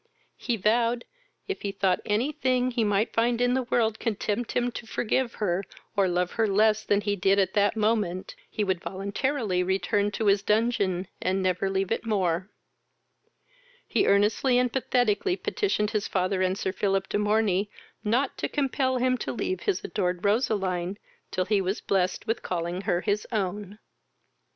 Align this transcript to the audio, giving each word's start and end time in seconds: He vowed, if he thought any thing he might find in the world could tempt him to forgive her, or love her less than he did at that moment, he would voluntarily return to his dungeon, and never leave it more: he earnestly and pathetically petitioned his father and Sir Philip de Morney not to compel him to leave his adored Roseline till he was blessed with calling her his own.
He 0.37 0.57
vowed, 0.57 1.05
if 1.47 1.61
he 1.61 1.71
thought 1.71 2.01
any 2.07 2.31
thing 2.31 2.71
he 2.71 2.83
might 2.83 3.13
find 3.13 3.39
in 3.39 3.53
the 3.53 3.61
world 3.61 3.99
could 3.99 4.19
tempt 4.19 4.53
him 4.53 4.71
to 4.71 4.87
forgive 4.87 5.35
her, 5.35 5.63
or 5.95 6.07
love 6.07 6.31
her 6.31 6.47
less 6.47 6.83
than 6.83 7.01
he 7.01 7.15
did 7.15 7.37
at 7.37 7.53
that 7.53 7.75
moment, 7.77 8.33
he 8.49 8.63
would 8.63 8.81
voluntarily 8.81 9.61
return 9.61 10.09
to 10.13 10.25
his 10.25 10.41
dungeon, 10.41 11.07
and 11.21 11.43
never 11.43 11.69
leave 11.69 11.91
it 11.91 12.03
more: 12.03 12.49
he 13.87 14.07
earnestly 14.07 14.57
and 14.57 14.73
pathetically 14.73 15.35
petitioned 15.37 15.91
his 15.91 16.07
father 16.07 16.41
and 16.41 16.57
Sir 16.57 16.71
Philip 16.71 17.07
de 17.07 17.19
Morney 17.19 17.69
not 18.03 18.35
to 18.39 18.49
compel 18.49 18.97
him 18.97 19.19
to 19.19 19.31
leave 19.31 19.59
his 19.59 19.83
adored 19.83 20.25
Roseline 20.25 20.97
till 21.29 21.45
he 21.45 21.61
was 21.61 21.79
blessed 21.79 22.25
with 22.25 22.41
calling 22.41 22.81
her 22.89 23.01
his 23.01 23.27
own. 23.31 23.77